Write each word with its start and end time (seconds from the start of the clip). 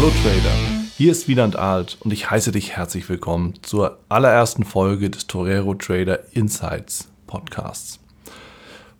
Hallo 0.00 0.12
Trader, 0.24 0.56
hier 0.96 1.12
ist 1.12 1.28
Wieland 1.28 1.56
Alt 1.56 1.98
und 2.00 2.10
ich 2.10 2.30
heiße 2.30 2.52
dich 2.52 2.74
herzlich 2.74 3.06
willkommen 3.10 3.52
zur 3.60 3.98
allerersten 4.08 4.64
Folge 4.64 5.10
des 5.10 5.26
Torero 5.26 5.74
Trader 5.74 6.20
Insights 6.32 7.10
Podcasts. 7.26 8.00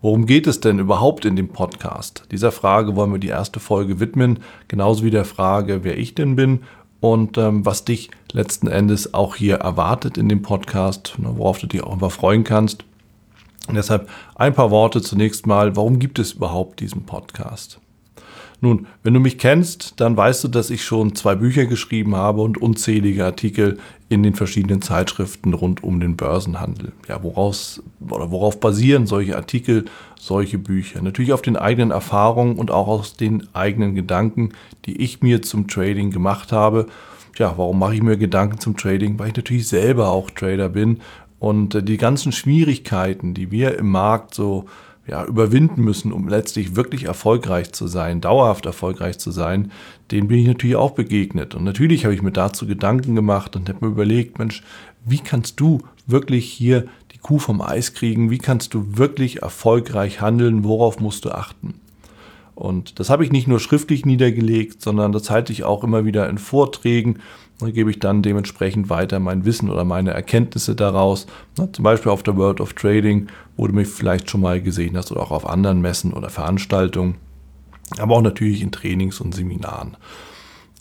Worum 0.03 0.27
geht 0.27 0.47
es 0.47 0.61
denn 0.61 0.79
überhaupt 0.79 1.25
in 1.25 1.37
dem 1.37 1.49
Podcast? 1.49 2.25
Dieser 2.31 2.53
Frage 2.53 2.97
wollen 2.97 3.13
wir 3.13 3.19
die 3.19 3.29
erste 3.29 3.61
Folge 3.61 3.99
widmen, 3.99 4.41
genauso 4.69 5.03
wie 5.03 5.11
der 5.11 5.25
Frage, 5.25 5.85
wer 5.85 5.97
ich 5.97 6.15
denn 6.15 6.37
bin 6.37 6.65
und 7.01 7.39
ähm, 7.39 7.65
was 7.65 7.87
dich 7.87 8.11
letzten 8.33 8.67
Endes 8.67 9.15
auch 9.15 9.37
hier 9.37 9.55
erwartet 9.55 10.19
in 10.19 10.29
dem 10.29 10.43
Podcast, 10.43 11.15
worauf 11.17 11.59
du 11.61 11.67
dich 11.67 11.83
auch 11.83 11.95
immer 11.95 12.11
freuen 12.11 12.45
kannst. 12.45 12.85
Und 13.69 13.75
deshalb 13.75 14.07
ein 14.35 14.53
paar 14.53 14.71
Worte 14.71 15.01
zunächst 15.01 15.47
mal, 15.47 15.77
warum 15.77 15.99
gibt 15.99 16.19
es 16.19 16.33
überhaupt 16.33 16.81
diesen 16.81 17.07
Podcast? 17.07 17.81
Nun, 18.63 18.87
wenn 19.03 19.15
du 19.15 19.21
mich 19.21 19.39
kennst, 19.39 20.01
dann 20.01 20.17
weißt 20.17 20.45
du, 20.45 20.49
dass 20.49 20.69
ich 20.69 20.85
schon 20.85 21.15
zwei 21.15 21.35
Bücher 21.35 21.65
geschrieben 21.65 22.15
habe 22.15 22.43
und 22.43 22.61
unzählige 22.61 23.25
Artikel 23.25 23.79
in 24.11 24.23
den 24.23 24.35
verschiedenen 24.35 24.83
Zeitschriften 24.83 25.55
rund 25.55 25.83
um 25.83 25.99
den 25.99 26.17
Börsenhandel. 26.17 26.93
Ja, 27.09 27.23
woraus 27.23 27.83
oder 28.09 28.31
worauf 28.31 28.61
basieren 28.61 29.07
solche 29.07 29.37
Artikel, 29.37 29.87
solche 30.19 30.59
Bücher? 30.59 31.01
Natürlich 31.01 31.33
auf 31.33 31.43
den 31.43 31.57
eigenen 31.57 31.91
Erfahrungen 31.91 32.57
und 32.57 32.71
auch 32.71 32.89
aus 32.89 33.17
den 33.17 33.49
eigenen 33.55 33.95
Gedanken, 33.95 34.51
die 34.85 35.01
ich 35.01 35.23
mir 35.23 35.41
zum 35.41 35.67
Trading 35.67 36.11
gemacht 36.11 36.53
habe. 36.53 36.87
Ja, 37.39 37.55
warum 37.57 37.79
mache 37.79 37.95
ich 37.95 38.03
mir 38.03 38.19
Gedanken 38.19 38.59
zum 38.59 38.77
Trading? 38.77 39.19
Weil 39.19 39.29
ich 39.29 39.37
natürlich 39.37 39.69
selber 39.69 40.11
auch 40.11 40.29
Trader 40.31 40.69
bin 40.69 41.01
und 41.39 41.75
äh, 41.75 41.83
die 41.83 41.97
ganzen 41.97 42.33
Schwierigkeiten, 42.33 43.33
die 43.33 43.51
wir 43.51 43.79
im 43.79 43.91
Markt 43.91 44.35
so 44.35 44.67
ja, 45.11 45.25
überwinden 45.25 45.83
müssen, 45.83 46.13
um 46.13 46.29
letztlich 46.29 46.77
wirklich 46.77 47.05
erfolgreich 47.05 47.73
zu 47.73 47.89
sein, 47.89 48.21
dauerhaft 48.21 48.65
erfolgreich 48.65 49.19
zu 49.19 49.33
sein, 49.33 49.73
denen 50.13 50.29
bin 50.29 50.39
ich 50.39 50.47
natürlich 50.47 50.77
auch 50.77 50.93
begegnet. 50.93 51.57
Und 51.57 51.65
natürlich 51.65 52.05
habe 52.05 52.15
ich 52.15 52.23
mir 52.23 52.31
dazu 52.31 52.65
Gedanken 52.65 53.17
gemacht 53.17 53.57
und 53.57 53.69
habe 53.69 53.85
mir 53.85 53.91
überlegt, 53.91 54.39
Mensch, 54.39 54.63
wie 55.05 55.19
kannst 55.19 55.59
du 55.59 55.81
wirklich 56.07 56.49
hier 56.49 56.87
die 57.13 57.19
Kuh 57.19 57.41
vom 57.41 57.61
Eis 57.61 57.93
kriegen? 57.93 58.31
Wie 58.31 58.39
kannst 58.39 58.73
du 58.73 58.99
wirklich 58.99 59.43
erfolgreich 59.43 60.21
handeln? 60.21 60.63
Worauf 60.63 61.01
musst 61.01 61.25
du 61.25 61.33
achten? 61.33 61.75
Und 62.55 63.01
das 63.01 63.11
habe 63.11 63.25
ich 63.25 63.33
nicht 63.33 63.49
nur 63.49 63.59
schriftlich 63.59 64.07
niedergelegt, 64.07 64.81
sondern 64.81 65.11
das 65.11 65.29
halte 65.29 65.53
ich 65.53 65.65
auch 65.65 65.83
immer 65.83 66.05
wieder 66.05 66.29
in 66.29 66.39
Vorträgen. 66.39 67.19
Da 67.61 67.71
gebe 67.71 67.91
ich 67.91 67.99
dann 67.99 68.23
dementsprechend 68.23 68.89
weiter 68.89 69.21
mein 69.21 69.45
Wissen 69.45 69.69
oder 69.71 69.85
meine 69.85 70.13
Erkenntnisse 70.13 70.75
daraus. 70.75 71.27
zum 71.55 71.83
Beispiel 71.83 72.11
auf 72.11 72.23
der 72.23 72.37
World 72.37 72.61
of 72.61 72.73
Trading, 72.73 73.29
wo 73.57 73.67
du 73.67 73.75
mich 73.75 73.89
vielleicht 73.89 74.31
schon 74.31 74.41
mal 74.41 74.63
gesehen 74.63 74.97
hast, 74.97 75.13
oder 75.13 75.21
auch 75.21 75.31
auf 75.31 75.47
anderen 75.47 75.81
Messen 75.81 76.13
oder 76.13 76.31
Veranstaltungen. 76.31 77.17
Aber 77.99 78.17
auch 78.17 78.23
natürlich 78.23 78.63
in 78.63 78.73
Trainings 78.73 79.21
und 79.21 79.35
Seminaren. 79.35 79.97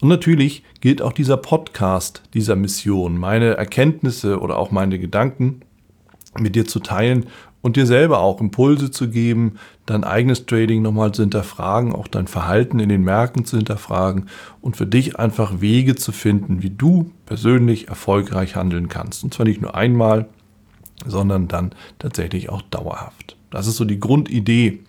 Und 0.02 0.08
natürlich 0.08 0.64
gilt 0.80 1.02
auch 1.02 1.12
dieser 1.12 1.38
Podcast 1.38 2.24
dieser 2.34 2.56
Mission, 2.56 3.18
meine 3.18 3.58
Erkenntnisse 3.58 4.40
oder 4.40 4.58
auch 4.58 4.72
meine 4.72 4.98
Gedanken 5.00 5.62
mit 6.38 6.56
dir 6.56 6.66
zu 6.66 6.80
teilen 6.80 7.26
und 7.62 7.76
dir 7.76 7.86
selber 7.86 8.20
auch 8.20 8.40
Impulse 8.40 8.92
zu 8.92 9.10
geben, 9.10 9.56
dein 9.86 10.04
eigenes 10.04 10.46
Trading 10.46 10.82
nochmal 10.82 11.12
zu 11.12 11.24
hinterfragen, 11.24 11.94
auch 11.94 12.08
dein 12.08 12.28
Verhalten 12.28 12.80
in 12.80 12.90
den 12.90 13.04
Märkten 13.04 13.46
zu 13.46 13.58
hinterfragen 13.58 14.28
und 14.62 14.78
für 14.78 14.86
dich 14.86 15.20
einfach 15.20 15.62
Wege 15.62 15.96
zu 15.96 16.12
finden, 16.12 16.62
wie 16.62 16.70
du 16.70 17.12
persönlich 17.26 17.90
erfolgreich 17.90 18.56
handeln 18.56 18.88
kannst. 18.88 19.24
Und 19.24 19.34
zwar 19.34 19.46
nicht 19.46 19.62
nur 19.62 19.76
einmal, 19.76 20.28
sondern 21.06 21.48
dann 21.48 21.72
tatsächlich 21.98 22.50
auch 22.50 22.62
dauerhaft. 22.62 23.38
Das 23.52 23.68
ist 23.68 23.78
so 23.78 23.86
die 23.86 24.00
Grundidee. 24.00 24.80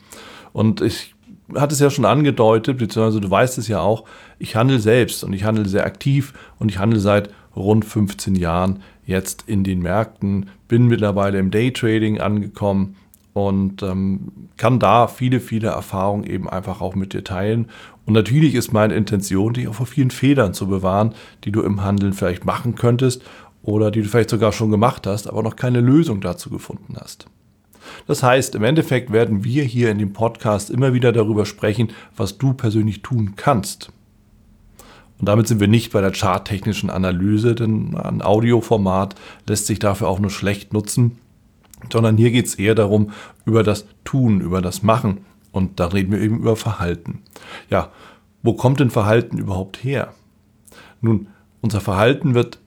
Und 0.52 0.80
ich 0.80 1.14
hatte 1.54 1.74
es 1.74 1.80
ja 1.80 1.91
schon 1.91 2.04
angedeutet, 2.04 2.78
beziehungsweise 2.78 3.20
du 3.20 3.31
weißt 3.31 3.58
es 3.58 3.69
ja 3.69 3.81
auch, 3.81 4.04
ich 4.38 4.56
handle 4.56 4.78
selbst 4.78 5.25
und 5.25 5.32
ich 5.32 5.44
handle 5.44 5.69
sehr 5.69 5.84
aktiv 5.84 6.32
und 6.58 6.69
ich 6.69 6.78
handle 6.78 7.00
seit 7.00 7.31
rund 7.56 7.84
15 7.84 8.37
Jahren 8.37 8.82
jetzt 9.10 9.44
in 9.47 9.62
den 9.65 9.81
Märkten, 9.82 10.48
bin 10.69 10.87
mittlerweile 10.87 11.38
im 11.38 11.50
Daytrading 11.50 12.21
angekommen 12.21 12.97
und 13.34 13.82
ähm, 13.82 14.32
kann 14.56 14.78
da 14.78 15.06
viele, 15.06 15.41
viele 15.41 15.69
Erfahrungen 15.69 16.25
eben 16.25 16.48
einfach 16.48 16.81
auch 16.81 16.94
mit 16.94 17.12
dir 17.12 17.22
teilen. 17.22 17.69
Und 18.06 18.15
natürlich 18.15 18.54
ist 18.54 18.72
meine 18.72 18.94
Intention, 18.94 19.53
dich 19.53 19.69
auch 19.69 19.75
vor 19.75 19.87
vielen 19.87 20.10
Fehlern 20.10 20.54
zu 20.54 20.66
bewahren, 20.66 21.15
die 21.44 21.53
du 21.53 21.62
im 21.62 21.82
Handeln 21.82 22.12
vielleicht 22.12 22.44
machen 22.44 22.75
könntest 22.75 23.22
oder 23.62 23.91
die 23.91 24.03
du 24.03 24.09
vielleicht 24.09 24.31
sogar 24.31 24.53
schon 24.53 24.70
gemacht 24.70 25.06
hast, 25.06 25.28
aber 25.28 25.43
noch 25.43 25.56
keine 25.56 25.81
Lösung 25.81 26.20
dazu 26.20 26.50
gefunden 26.50 26.97
hast. 26.99 27.26
Das 28.06 28.22
heißt, 28.22 28.54
im 28.54 28.65
Endeffekt 28.65 29.12
werden 29.12 29.44
wir 29.44 29.65
hier 29.65 29.91
in 29.91 29.99
dem 29.99 30.12
Podcast 30.12 30.70
immer 30.70 30.93
wieder 30.93 31.12
darüber 31.12 31.47
sprechen, 31.47 31.88
was 32.16 32.38
du 32.38 32.53
persönlich 32.53 33.03
tun 33.03 33.34
kannst. 33.37 33.93
Und 35.20 35.28
damit 35.28 35.47
sind 35.47 35.60
wir 35.60 35.69
nicht 35.69 35.92
bei 35.92 36.00
der 36.00 36.12
charttechnischen 36.14 36.88
Analyse, 36.88 37.54
denn 37.54 37.94
ein 37.94 38.22
Audioformat 38.22 39.14
lässt 39.47 39.66
sich 39.66 39.78
dafür 39.78 40.08
auch 40.08 40.19
nur 40.19 40.31
schlecht 40.31 40.72
nutzen, 40.72 41.19
sondern 41.92 42.16
hier 42.16 42.31
geht 42.31 42.47
es 42.47 42.54
eher 42.54 42.75
darum, 42.75 43.10
über 43.44 43.62
das 43.62 43.86
Tun, 44.04 44.41
über 44.41 44.62
das 44.62 44.82
Machen. 44.82 45.19
Und 45.53 45.78
da 45.78 45.86
reden 45.86 46.12
wir 46.12 46.20
eben 46.20 46.38
über 46.38 46.56
Verhalten. 46.56 47.22
Ja, 47.69 47.91
wo 48.42 48.54
kommt 48.54 48.81
denn 48.81 48.91
Verhalten 48.91 49.36
überhaupt 49.36 49.84
her? 49.84 50.14
Nun, 51.03 51.28
unser 51.60 51.81
Verhalten 51.81 52.34
wird 52.34 52.58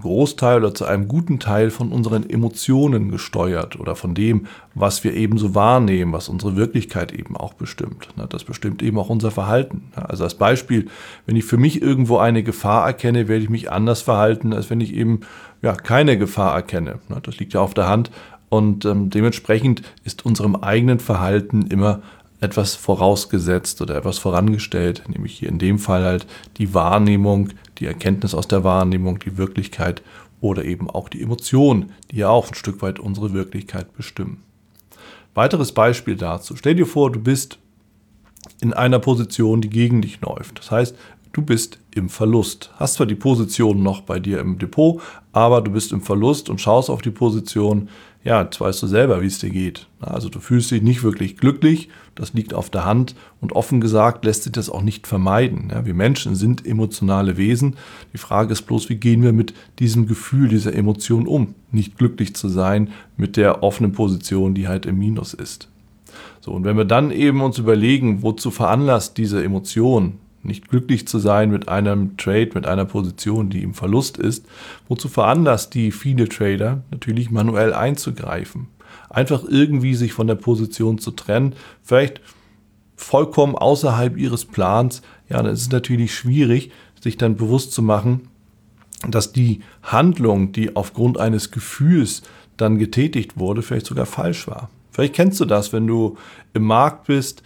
Großteil 0.00 0.58
oder 0.58 0.74
zu 0.74 0.84
einem 0.84 1.08
guten 1.08 1.38
Teil 1.38 1.70
von 1.70 1.92
unseren 1.92 2.28
Emotionen 2.28 3.10
gesteuert 3.10 3.78
oder 3.78 3.96
von 3.96 4.14
dem, 4.14 4.46
was 4.74 5.04
wir 5.04 5.14
eben 5.14 5.38
so 5.38 5.54
wahrnehmen, 5.54 6.12
was 6.12 6.28
unsere 6.28 6.56
Wirklichkeit 6.56 7.12
eben 7.12 7.36
auch 7.36 7.54
bestimmt. 7.54 8.08
Das 8.28 8.44
bestimmt 8.44 8.82
eben 8.82 8.98
auch 8.98 9.08
unser 9.08 9.30
Verhalten. 9.30 9.90
Also 9.94 10.24
als 10.24 10.34
Beispiel, 10.34 10.88
wenn 11.26 11.36
ich 11.36 11.44
für 11.44 11.56
mich 11.56 11.82
irgendwo 11.82 12.18
eine 12.18 12.42
Gefahr 12.42 12.86
erkenne, 12.86 13.28
werde 13.28 13.42
ich 13.42 13.50
mich 13.50 13.72
anders 13.72 14.02
verhalten, 14.02 14.52
als 14.52 14.70
wenn 14.70 14.80
ich 14.80 14.94
eben 14.94 15.20
ja, 15.62 15.74
keine 15.74 16.18
Gefahr 16.18 16.54
erkenne. 16.54 16.98
Das 17.22 17.38
liegt 17.38 17.54
ja 17.54 17.60
auf 17.60 17.74
der 17.74 17.88
Hand. 17.88 18.10
Und 18.48 18.84
ähm, 18.84 19.10
dementsprechend 19.10 19.82
ist 20.04 20.26
unserem 20.26 20.56
eigenen 20.56 20.98
Verhalten 20.98 21.62
immer 21.68 22.02
etwas 22.40 22.74
vorausgesetzt 22.74 23.82
oder 23.82 23.96
etwas 23.96 24.18
vorangestellt, 24.18 25.04
nämlich 25.08 25.38
hier 25.38 25.48
in 25.48 25.58
dem 25.58 25.78
Fall 25.78 26.04
halt 26.04 26.26
die 26.56 26.72
Wahrnehmung, 26.74 27.50
die 27.78 27.86
Erkenntnis 27.86 28.34
aus 28.34 28.48
der 28.48 28.64
Wahrnehmung, 28.64 29.18
die 29.18 29.36
Wirklichkeit 29.36 30.02
oder 30.40 30.64
eben 30.64 30.88
auch 30.88 31.08
die 31.08 31.22
Emotionen, 31.22 31.92
die 32.10 32.16
ja 32.16 32.30
auch 32.30 32.48
ein 32.48 32.54
Stück 32.54 32.80
weit 32.82 32.98
unsere 32.98 33.32
Wirklichkeit 33.32 33.94
bestimmen. 33.94 34.42
Weiteres 35.34 35.72
Beispiel 35.72 36.16
dazu. 36.16 36.56
Stell 36.56 36.74
dir 36.74 36.86
vor, 36.86 37.12
du 37.12 37.20
bist 37.20 37.58
in 38.60 38.72
einer 38.72 38.98
Position, 38.98 39.60
die 39.60 39.70
gegen 39.70 40.02
dich 40.02 40.20
läuft. 40.20 40.58
Das 40.58 40.70
heißt, 40.70 40.96
du 41.32 41.42
bist 41.42 41.78
im 41.94 42.08
Verlust. 42.08 42.70
Hast 42.76 42.94
zwar 42.94 43.06
die 43.06 43.14
Position 43.14 43.82
noch 43.82 44.00
bei 44.00 44.18
dir 44.18 44.40
im 44.40 44.58
Depot, 44.58 45.00
aber 45.32 45.60
du 45.60 45.70
bist 45.70 45.92
im 45.92 46.00
Verlust 46.00 46.48
und 46.48 46.60
schaust 46.60 46.90
auf 46.90 47.02
die 47.02 47.10
Position, 47.10 47.88
ja, 48.22 48.42
jetzt 48.42 48.60
weißt 48.60 48.82
du 48.82 48.86
selber, 48.86 49.22
wie 49.22 49.26
es 49.26 49.38
dir 49.38 49.48
geht. 49.48 49.86
Also 49.98 50.28
du 50.28 50.40
fühlst 50.40 50.70
dich 50.70 50.82
nicht 50.82 51.02
wirklich 51.02 51.38
glücklich, 51.38 51.88
das 52.14 52.34
liegt 52.34 52.52
auf 52.52 52.68
der 52.68 52.84
Hand 52.84 53.14
und 53.40 53.52
offen 53.52 53.80
gesagt 53.80 54.26
lässt 54.26 54.42
sich 54.42 54.52
das 54.52 54.68
auch 54.68 54.82
nicht 54.82 55.06
vermeiden. 55.06 55.70
Ja, 55.70 55.86
wir 55.86 55.94
Menschen 55.94 56.34
sind 56.34 56.66
emotionale 56.66 57.38
Wesen. 57.38 57.76
Die 58.12 58.18
Frage 58.18 58.52
ist 58.52 58.62
bloß, 58.62 58.90
wie 58.90 58.96
gehen 58.96 59.22
wir 59.22 59.32
mit 59.32 59.54
diesem 59.78 60.06
Gefühl, 60.06 60.48
dieser 60.48 60.74
Emotion 60.74 61.26
um? 61.26 61.54
Nicht 61.72 61.96
glücklich 61.96 62.36
zu 62.36 62.48
sein 62.48 62.90
mit 63.16 63.38
der 63.38 63.62
offenen 63.62 63.92
Position, 63.92 64.54
die 64.54 64.68
halt 64.68 64.84
im 64.84 64.98
Minus 64.98 65.32
ist. 65.32 65.68
So, 66.40 66.52
und 66.52 66.64
wenn 66.64 66.76
wir 66.76 66.84
dann 66.84 67.10
eben 67.10 67.40
uns 67.40 67.58
überlegen, 67.58 68.22
wozu 68.22 68.50
veranlasst 68.50 69.16
diese 69.16 69.42
Emotion, 69.42 70.18
nicht 70.42 70.68
glücklich 70.68 71.06
zu 71.06 71.18
sein 71.18 71.50
mit 71.50 71.68
einem 71.68 72.16
Trade, 72.16 72.50
mit 72.54 72.66
einer 72.66 72.84
Position, 72.84 73.50
die 73.50 73.62
im 73.62 73.74
Verlust 73.74 74.16
ist, 74.16 74.46
wozu 74.88 75.08
veranlasst 75.08 75.74
die 75.74 75.92
viele 75.92 76.28
Trader 76.28 76.82
natürlich 76.90 77.30
manuell 77.30 77.74
einzugreifen. 77.74 78.68
Einfach 79.08 79.44
irgendwie 79.46 79.94
sich 79.94 80.12
von 80.12 80.26
der 80.26 80.36
Position 80.36 80.98
zu 80.98 81.10
trennen, 81.10 81.54
vielleicht 81.82 82.20
vollkommen 82.96 83.54
außerhalb 83.54 84.16
ihres 84.16 84.44
Plans, 84.44 85.02
ja, 85.28 85.42
dann 85.42 85.52
ist 85.52 85.62
es 85.62 85.70
natürlich 85.70 86.14
schwierig, 86.14 86.70
sich 87.00 87.16
dann 87.16 87.36
bewusst 87.36 87.72
zu 87.72 87.82
machen, 87.82 88.28
dass 89.08 89.32
die 89.32 89.60
Handlung, 89.82 90.52
die 90.52 90.76
aufgrund 90.76 91.18
eines 91.18 91.50
Gefühls 91.50 92.22
dann 92.56 92.78
getätigt 92.78 93.38
wurde, 93.38 93.62
vielleicht 93.62 93.86
sogar 93.86 94.06
falsch 94.06 94.46
war. 94.46 94.68
Vielleicht 94.90 95.14
kennst 95.14 95.40
du 95.40 95.44
das, 95.44 95.72
wenn 95.72 95.86
du 95.86 96.18
im 96.52 96.64
Markt 96.64 97.06
bist, 97.06 97.42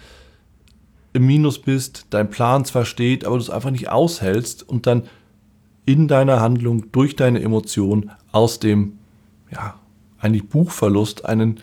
im 1.14 1.26
Minus 1.26 1.60
bist, 1.60 2.06
dein 2.10 2.28
Plan 2.28 2.64
zwar 2.64 2.84
steht, 2.84 3.24
aber 3.24 3.36
du 3.36 3.42
es 3.42 3.48
einfach 3.48 3.70
nicht 3.70 3.88
aushältst 3.88 4.68
und 4.68 4.86
dann 4.86 5.04
in 5.86 6.08
deiner 6.08 6.40
Handlung 6.40 6.90
durch 6.92 7.16
deine 7.16 7.40
Emotionen 7.40 8.10
aus 8.32 8.58
dem, 8.58 8.98
ja, 9.50 9.74
eigentlich 10.18 10.48
Buchverlust 10.48 11.24
einen 11.24 11.60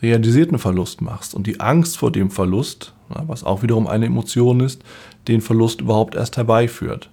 realisierten 0.00 0.58
Verlust 0.58 1.02
machst 1.02 1.34
und 1.34 1.46
die 1.46 1.60
Angst 1.60 1.98
vor 1.98 2.12
dem 2.12 2.30
Verlust, 2.30 2.94
was 3.08 3.44
auch 3.44 3.62
wiederum 3.62 3.86
eine 3.86 4.06
Emotion 4.06 4.60
ist, 4.60 4.82
den 5.28 5.40
Verlust 5.40 5.82
überhaupt 5.82 6.14
erst 6.14 6.36
herbeiführt. 6.36 7.10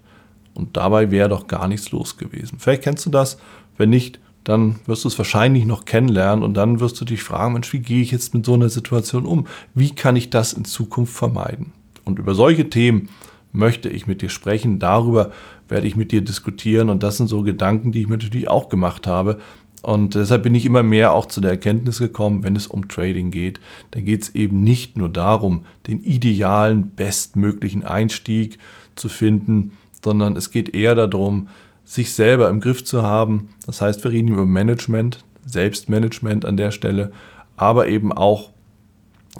Und 0.53 0.77
dabei 0.77 1.11
wäre 1.11 1.29
doch 1.29 1.47
gar 1.47 1.67
nichts 1.67 1.91
los 1.91 2.17
gewesen. 2.17 2.57
Vielleicht 2.59 2.83
kennst 2.83 3.05
du 3.05 3.09
das, 3.09 3.37
wenn 3.77 3.89
nicht, 3.89 4.19
dann 4.43 4.79
wirst 4.85 5.03
du 5.03 5.07
es 5.07 5.17
wahrscheinlich 5.17 5.65
noch 5.65 5.85
kennenlernen 5.85 6.43
und 6.43 6.55
dann 6.55 6.79
wirst 6.79 6.99
du 7.01 7.05
dich 7.05 7.23
fragen, 7.23 7.53
Mensch, 7.53 7.73
wie 7.73 7.79
gehe 7.79 8.01
ich 8.01 8.11
jetzt 8.11 8.33
mit 8.33 8.45
so 8.45 8.53
einer 8.53 8.69
Situation 8.69 9.25
um? 9.25 9.47
Wie 9.73 9.93
kann 9.93 10.15
ich 10.15 10.29
das 10.29 10.53
in 10.53 10.65
Zukunft 10.65 11.13
vermeiden? 11.13 11.73
Und 12.05 12.19
über 12.19 12.33
solche 12.33 12.69
Themen 12.69 13.09
möchte 13.51 13.89
ich 13.89 14.07
mit 14.07 14.21
dir 14.21 14.29
sprechen. 14.29 14.79
Darüber 14.79 15.31
werde 15.67 15.87
ich 15.87 15.95
mit 15.95 16.11
dir 16.11 16.21
diskutieren. 16.21 16.89
Und 16.89 17.03
das 17.03 17.17
sind 17.17 17.27
so 17.27 17.43
Gedanken, 17.43 17.91
die 17.91 18.01
ich 18.01 18.07
mir 18.07 18.17
natürlich 18.17 18.49
auch 18.49 18.69
gemacht 18.69 19.07
habe. 19.07 19.39
Und 19.81 20.13
deshalb 20.13 20.43
bin 20.43 20.53
ich 20.53 20.65
immer 20.65 20.83
mehr 20.83 21.13
auch 21.13 21.25
zu 21.25 21.41
der 21.41 21.51
Erkenntnis 21.51 21.97
gekommen, 21.97 22.43
wenn 22.43 22.55
es 22.55 22.67
um 22.67 22.87
Trading 22.87 23.31
geht, 23.31 23.59
dann 23.91 24.05
geht 24.05 24.23
es 24.23 24.35
eben 24.35 24.63
nicht 24.63 24.95
nur 24.95 25.09
darum, 25.09 25.65
den 25.87 26.03
idealen, 26.03 26.91
bestmöglichen 26.91 27.83
Einstieg 27.83 28.59
zu 28.95 29.09
finden, 29.09 29.71
sondern 30.03 30.35
es 30.35 30.51
geht 30.51 30.75
eher 30.75 30.93
darum, 30.93 31.47
sich 31.83 32.13
selber 32.13 32.49
im 32.49 32.59
Griff 32.59 32.83
zu 32.83 33.01
haben. 33.01 33.49
Das 33.65 33.81
heißt, 33.81 34.03
wir 34.03 34.11
reden 34.11 34.29
über 34.29 34.45
Management, 34.45 35.23
Selbstmanagement 35.47 36.45
an 36.45 36.57
der 36.57 36.69
Stelle, 36.69 37.11
aber 37.57 37.87
eben 37.87 38.13
auch 38.13 38.50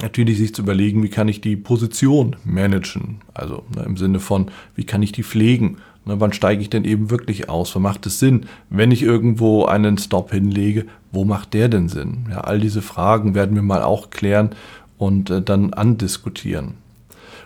natürlich 0.02 0.38
sich 0.38 0.54
zu 0.56 0.62
überlegen, 0.62 1.04
wie 1.04 1.10
kann 1.10 1.28
ich 1.28 1.42
die 1.42 1.56
Position 1.56 2.36
managen. 2.44 3.22
Also 3.34 3.64
ne, 3.76 3.84
im 3.84 3.98
Sinne 3.98 4.20
von, 4.20 4.52
wie 4.76 4.84
kann 4.84 5.04
ich 5.04 5.12
die 5.12 5.24
pflegen 5.24 5.78
Ne, 6.06 6.20
wann 6.20 6.34
steige 6.34 6.62
ich 6.62 6.70
denn 6.70 6.84
eben 6.84 7.12
wirklich 7.12 7.50
aus? 7.50 7.76
Wo 7.76 7.80
macht 7.80 8.06
es 8.08 8.20
Sinn? 8.20 8.48
Wenn 8.70 8.92
ich 8.92 9.04
irgendwo 9.04 9.66
einen 9.66 9.98
Stop 9.98 10.32
hinlege, 10.32 10.86
wo 11.12 11.26
macht 11.26 11.54
der 11.54 11.70
denn 11.70 11.90
Sinn? 11.90 12.26
Ja, 12.30 12.42
all 12.42 12.60
diese 12.60 12.82
Fragen 12.82 13.36
werden 13.36 13.56
wir 13.56 13.62
mal 13.62 13.84
auch 13.84 14.10
klären 14.10 14.50
und 14.98 15.30
äh, 15.30 15.42
dann 15.42 15.74
andiskutieren. 15.74 16.76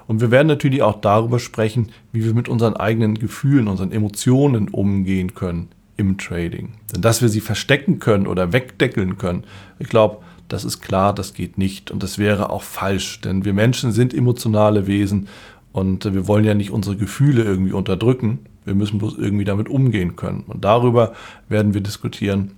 Und 0.07 0.21
wir 0.21 0.31
werden 0.31 0.47
natürlich 0.47 0.83
auch 0.83 1.01
darüber 1.01 1.39
sprechen, 1.39 1.89
wie 2.11 2.23
wir 2.23 2.33
mit 2.33 2.47
unseren 2.47 2.75
eigenen 2.75 3.15
Gefühlen, 3.15 3.67
unseren 3.67 3.91
Emotionen 3.91 4.69
umgehen 4.69 5.33
können 5.33 5.69
im 5.97 6.17
Trading. 6.17 6.73
Denn 6.93 7.01
dass 7.01 7.21
wir 7.21 7.29
sie 7.29 7.41
verstecken 7.41 7.99
können 7.99 8.27
oder 8.27 8.53
wegdeckeln 8.53 9.17
können, 9.17 9.43
ich 9.79 9.89
glaube, 9.89 10.19
das 10.47 10.63
ist 10.63 10.81
klar, 10.81 11.13
das 11.13 11.33
geht 11.33 11.57
nicht 11.57 11.91
und 11.91 12.03
das 12.03 12.17
wäre 12.17 12.49
auch 12.49 12.63
falsch, 12.63 13.21
denn 13.21 13.45
wir 13.45 13.53
Menschen 13.53 13.91
sind 13.91 14.13
emotionale 14.13 14.87
Wesen 14.87 15.27
und 15.71 16.05
wir 16.05 16.27
wollen 16.27 16.45
ja 16.45 16.53
nicht 16.53 16.71
unsere 16.71 16.95
Gefühle 16.95 17.43
irgendwie 17.43 17.73
unterdrücken. 17.73 18.39
Wir 18.63 18.75
müssen 18.75 18.97
bloß 18.97 19.17
irgendwie 19.17 19.43
damit 19.43 19.69
umgehen 19.69 20.15
können. 20.15 20.45
Und 20.47 20.63
darüber 20.63 21.13
werden 21.49 21.73
wir 21.73 21.81
diskutieren. 21.81 22.51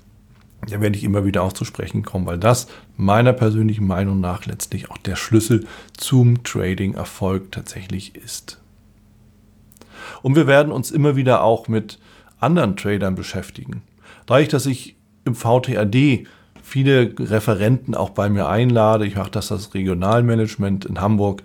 Da 0.70 0.82
werde 0.82 0.96
ich 0.96 1.04
immer 1.04 1.26
wieder 1.26 1.44
auch 1.44 1.54
zu 1.54 1.66
sprechen 1.66 2.04
kommen, 2.04 2.26
weil 2.26 2.38
das 2.38 2.68
meiner 2.96 3.34
persönlichen 3.34 3.88
Meinung 3.88 4.20
nach 4.20 4.46
letztlich 4.46 4.92
auch 4.92 4.98
der 4.98 5.16
Schlüssel 5.16 5.66
zum 5.96 6.44
Trading-Erfolg 6.44 7.52
tatsächlich 7.52 8.16
ist. 8.16 8.60
Und 10.22 10.36
wir 10.36 10.48
werden 10.48 10.72
uns 10.72 10.92
immer 10.92 11.16
wieder 11.16 11.44
auch 11.44 11.68
mit 11.68 12.00
anderen 12.40 12.76
Tradern 12.76 13.16
beschäftigen. 13.16 13.82
Dadurch, 14.26 14.48
dass 14.48 14.66
ich 14.66 14.96
im 15.26 15.36
VTAD 15.36 16.28
viele 16.68 17.14
Referenten 17.18 17.96
auch 17.96 18.10
bei 18.10 18.30
mir 18.30 18.50
einlade, 18.50 19.06
ich 19.06 19.16
mache 19.16 19.32
das 19.32 19.48
das 19.48 19.74
Regionalmanagement 19.74 20.84
in 20.84 21.00
Hamburg, 21.00 21.42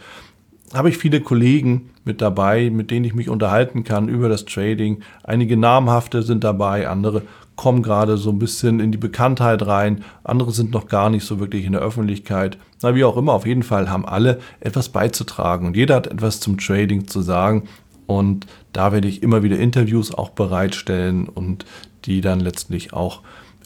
habe 0.75 0.89
ich 0.89 0.99
viele 0.99 1.21
Kollegen 1.21 1.91
mit 2.05 2.21
dabei, 2.21 2.71
mit 2.71 2.91
denen 2.91 3.05
ich 3.05 3.15
mich 3.15 3.29
unterhalten 3.29 3.85
kann 3.85 4.09
über 4.09 4.29
das 4.29 4.47
Trading. 4.47 5.03
Einige 5.23 5.57
namhafte 5.57 6.23
sind 6.23 6.43
dabei, 6.43 6.89
andere 6.89 7.23
kommen 7.55 7.85
gerade 7.85 8.17
so 8.17 8.31
ein 8.31 8.41
bisschen 8.41 8.81
in 8.81 8.91
die 8.91 8.99
Bekanntheit 8.99 9.65
rein, 9.65 10.03
andere 10.25 10.51
sind 10.51 10.73
noch 10.73 10.89
gar 10.89 11.09
nicht 11.09 11.25
so 11.25 11.39
wirklich 11.39 11.67
in 11.67 11.73
der 11.73 11.83
Öffentlichkeit. 11.83 12.59
Na, 12.83 12.97
wie 12.97 13.05
auch 13.05 13.17
immer, 13.17 13.35
auf 13.35 13.47
jeden 13.47 13.63
Fall 13.63 13.91
haben 13.91 14.05
alle 14.05 14.41
etwas 14.59 14.89
beizutragen 14.89 15.69
und 15.69 15.77
jeder 15.77 15.95
hat 15.95 16.09
etwas 16.09 16.41
zum 16.41 16.59
Trading 16.59 17.07
zu 17.07 17.21
sagen. 17.23 17.69
Und 18.07 18.47
da 18.73 18.91
werde 18.91 19.07
ich 19.07 19.23
immer 19.23 19.45
wieder 19.45 19.59
Interviews 19.59 20.13
auch 20.13 20.31
bereitstellen 20.31 21.29
und 21.29 21.65
die 22.07 22.21
dann 22.21 22.41
letztlich 22.41 22.93
auch 22.93 23.21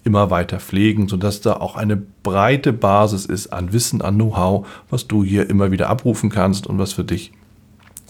immer 0.06 0.30
weiter 0.30 0.60
pflegen, 0.60 1.08
sodass 1.08 1.40
da 1.40 1.54
auch 1.54 1.76
eine 1.76 1.96
breite 1.96 2.72
Basis 2.72 3.26
ist 3.26 3.48
an 3.48 3.72
Wissen, 3.72 4.00
an 4.00 4.14
Know-how, 4.14 4.66
was 4.88 5.08
du 5.08 5.24
hier 5.24 5.50
immer 5.50 5.70
wieder 5.72 5.88
abrufen 5.90 6.30
kannst 6.30 6.66
und 6.66 6.78
was 6.78 6.92
für 6.92 7.04
dich, 7.04 7.32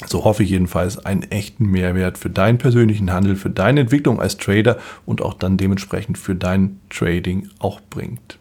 so 0.07 0.25
hoffe 0.25 0.43
ich 0.43 0.51
jedenfalls, 0.51 1.05
einen 1.05 1.23
echten 1.23 1.67
Mehrwert 1.67 2.19
für 2.19 2.31
deinen 2.31 2.59
persönlichen 2.59 3.13
Handel, 3.13 3.35
für 3.35 3.51
deine 3.51 3.81
Entwicklung 3.81 4.21
als 4.21 4.37
Trader 4.37 4.77
und 5.07 5.23
auch 5.23 5.35
dann 5.35 5.57
dementsprechend 5.57 6.19
für 6.19 6.35
dein 6.35 6.79
Trading 6.91 7.49
auch 7.59 7.81
bringt. 7.81 8.39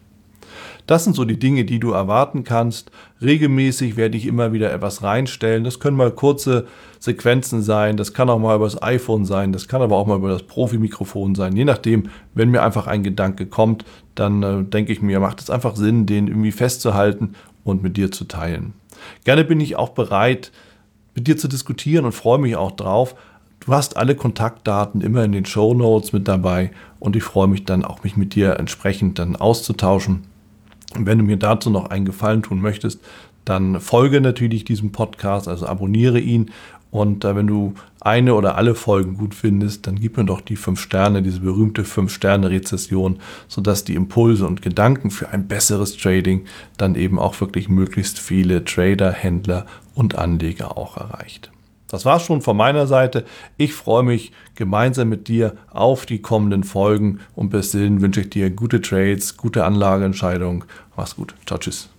Das 0.86 1.04
sind 1.04 1.14
so 1.14 1.24
die 1.24 1.38
Dinge, 1.38 1.64
die 1.64 1.78
du 1.78 1.92
erwarten 1.92 2.44
kannst. 2.44 2.90
Regelmäßig 3.22 3.96
werde 3.96 4.16
ich 4.16 4.26
immer 4.26 4.52
wieder 4.52 4.72
etwas 4.72 5.02
reinstellen. 5.02 5.64
Das 5.64 5.80
können 5.80 5.96
mal 5.96 6.10
kurze 6.10 6.66
Sequenzen 6.98 7.62
sein, 7.62 7.96
das 7.96 8.12
kann 8.12 8.28
auch 8.28 8.38
mal 8.38 8.56
über 8.56 8.64
das 8.64 8.82
iPhone 8.82 9.24
sein, 9.24 9.52
das 9.52 9.68
kann 9.68 9.80
aber 9.80 9.96
auch 9.96 10.06
mal 10.06 10.16
über 10.16 10.30
das 10.30 10.42
Profi-Mikrofon 10.42 11.34
sein. 11.34 11.54
Je 11.54 11.64
nachdem, 11.64 12.10
wenn 12.34 12.50
mir 12.50 12.62
einfach 12.62 12.86
ein 12.86 13.02
Gedanke 13.02 13.46
kommt, 13.46 13.84
dann 14.14 14.42
äh, 14.42 14.64
denke 14.64 14.92
ich 14.92 15.02
mir, 15.02 15.20
macht 15.20 15.40
es 15.40 15.50
einfach 15.50 15.76
Sinn, 15.76 16.06
den 16.06 16.26
irgendwie 16.26 16.52
festzuhalten 16.52 17.34
und 17.64 17.82
mit 17.82 17.96
dir 17.96 18.10
zu 18.10 18.24
teilen. 18.24 18.74
Gerne 19.24 19.44
bin 19.44 19.60
ich 19.60 19.76
auch 19.76 19.90
bereit, 19.90 20.52
mit 21.14 21.28
dir 21.28 21.36
zu 21.36 21.48
diskutieren 21.48 22.04
und 22.04 22.12
freue 22.12 22.38
mich 22.38 22.56
auch 22.56 22.72
drauf. 22.72 23.14
Du 23.60 23.72
hast 23.72 23.96
alle 23.96 24.14
Kontaktdaten 24.14 25.00
immer 25.00 25.24
in 25.24 25.32
den 25.32 25.46
Show 25.46 25.74
Notes 25.74 26.12
mit 26.12 26.28
dabei 26.28 26.70
und 27.00 27.16
ich 27.16 27.24
freue 27.24 27.48
mich 27.48 27.64
dann 27.64 27.84
auch, 27.84 28.04
mich 28.04 28.16
mit 28.16 28.34
dir 28.34 28.58
entsprechend 28.58 29.18
dann 29.18 29.36
auszutauschen. 29.36 30.24
Wenn 31.04 31.18
du 31.18 31.24
mir 31.24 31.36
dazu 31.36 31.68
noch 31.68 31.90
einen 31.90 32.06
Gefallen 32.06 32.42
tun 32.42 32.60
möchtest, 32.60 33.00
dann 33.44 33.80
folge 33.80 34.20
natürlich 34.20 34.64
diesem 34.64 34.92
Podcast, 34.92 35.48
also 35.48 35.66
abonniere 35.66 36.18
ihn. 36.18 36.50
Und 36.90 37.24
äh, 37.24 37.36
wenn 37.36 37.46
du 37.46 37.74
eine 38.00 38.34
oder 38.34 38.56
alle 38.56 38.74
Folgen 38.74 39.16
gut 39.16 39.34
findest, 39.34 39.86
dann 39.86 39.96
gib 39.96 40.16
mir 40.16 40.24
doch 40.24 40.40
die 40.40 40.56
fünf 40.56 40.80
Sterne, 40.80 41.22
diese 41.22 41.40
berühmte 41.40 41.84
fünf 41.84 42.12
Sterne 42.12 42.50
Rezession, 42.50 43.18
sodass 43.48 43.84
die 43.84 43.94
Impulse 43.94 44.46
und 44.46 44.62
Gedanken 44.62 45.10
für 45.10 45.28
ein 45.28 45.48
besseres 45.48 45.96
Trading 45.96 46.44
dann 46.76 46.94
eben 46.94 47.18
auch 47.18 47.40
wirklich 47.40 47.68
möglichst 47.68 48.18
viele 48.18 48.64
Trader, 48.64 49.12
Händler 49.12 49.66
und 49.94 50.14
Anleger 50.14 50.76
auch 50.78 50.96
erreicht. 50.96 51.50
Das 51.88 52.04
war's 52.04 52.24
schon 52.24 52.42
von 52.42 52.56
meiner 52.56 52.86
Seite. 52.86 53.24
Ich 53.56 53.72
freue 53.72 54.02
mich 54.02 54.32
gemeinsam 54.54 55.08
mit 55.08 55.28
dir 55.28 55.56
auf 55.70 56.06
die 56.06 56.20
kommenden 56.20 56.64
Folgen 56.64 57.20
und 57.34 57.50
bis 57.50 57.72
dahin 57.72 58.00
wünsche 58.00 58.22
ich 58.22 58.30
dir 58.30 58.50
gute 58.50 58.80
Trades, 58.80 59.36
gute 59.36 59.64
Anlageentscheidungen. 59.64 60.64
Mach's 60.96 61.16
gut. 61.16 61.34
Ciao, 61.46 61.58
tschüss. 61.58 61.90